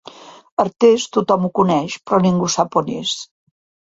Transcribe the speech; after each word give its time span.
Artés, 0.61 1.03
tothom 1.17 1.45
ho 1.47 1.51
coneix, 1.59 1.97
però 2.07 2.19
ningú 2.23 2.49
sap 2.55 2.79
on 2.81 2.89
és. 2.95 3.13